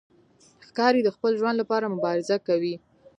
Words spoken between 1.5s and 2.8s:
لپاره مبارزه کوي.